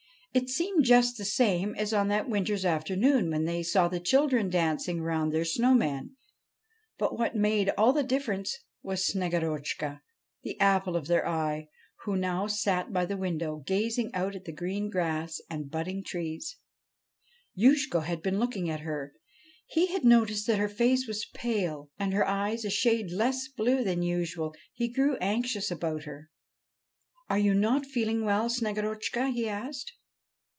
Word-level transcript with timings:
It 0.33 0.47
seemed 0.49 0.85
just 0.85 1.17
the 1.17 1.25
same 1.25 1.75
as 1.75 1.91
on 1.91 2.07
that 2.07 2.29
winter's 2.29 2.63
afternoon 2.63 3.29
when 3.31 3.43
they 3.43 3.61
saw 3.61 3.89
the 3.89 3.99
children 3.99 4.49
dancing 4.49 5.01
round 5.01 5.33
their 5.33 5.43
snow 5.43 5.73
man; 5.73 6.15
but 6.97 7.19
what 7.19 7.35
made 7.35 7.69
all 7.77 7.91
the 7.91 8.01
difference 8.01 8.57
was 8.81 9.05
Snegorotchka, 9.05 9.99
the 10.43 10.57
apple 10.57 10.95
of 10.95 11.07
their 11.07 11.27
eye, 11.27 11.67
who 12.05 12.15
now 12.15 12.47
sat 12.47 12.93
by 12.93 13.03
the 13.05 13.17
window, 13.17 13.57
gazing 13.67 14.09
out 14.13 14.33
at 14.33 14.45
the 14.45 14.53
green 14.53 14.89
grass 14.89 15.41
and 15.49 15.65
the 15.65 15.69
budding 15.69 16.01
trees. 16.01 16.55
Youshko 17.53 17.99
had 18.05 18.21
been 18.23 18.39
looking 18.39 18.69
at 18.69 18.79
her; 18.87 19.11
he 19.67 19.87
had 19.87 20.05
noticed 20.05 20.47
that 20.47 20.59
her 20.59 20.69
face 20.69 21.09
was 21.09 21.27
pale 21.33 21.89
and 21.99 22.13
her 22.13 22.25
eyes 22.25 22.63
a 22.63 22.69
shade 22.69 23.11
less 23.11 23.49
blue 23.49 23.83
than 23.83 24.01
usual. 24.01 24.55
He 24.71 24.87
grew 24.87 25.17
anxious 25.17 25.69
about 25.69 26.03
her. 26.05 26.29
'Are 27.29 27.37
you 27.37 27.53
not 27.53 27.85
feeling 27.85 28.23
well, 28.23 28.49
Snegorotchka?' 28.49 29.31
he 29.33 29.49
asked. 29.49 29.91